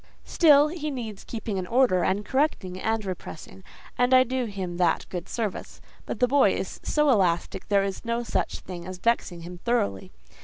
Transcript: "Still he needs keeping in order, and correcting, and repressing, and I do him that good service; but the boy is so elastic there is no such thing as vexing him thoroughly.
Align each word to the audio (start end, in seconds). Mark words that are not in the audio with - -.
"Still 0.25 0.69
he 0.69 0.89
needs 0.89 1.23
keeping 1.23 1.57
in 1.57 1.67
order, 1.67 2.03
and 2.03 2.25
correcting, 2.25 2.79
and 2.81 3.05
repressing, 3.05 3.63
and 3.99 4.15
I 4.15 4.23
do 4.23 4.45
him 4.45 4.77
that 4.77 5.05
good 5.09 5.29
service; 5.29 5.79
but 6.07 6.19
the 6.19 6.27
boy 6.27 6.55
is 6.55 6.79
so 6.81 7.11
elastic 7.11 7.67
there 7.67 7.83
is 7.83 8.03
no 8.03 8.23
such 8.23 8.61
thing 8.61 8.87
as 8.87 8.97
vexing 8.97 9.41
him 9.41 9.59
thoroughly. 9.63 10.11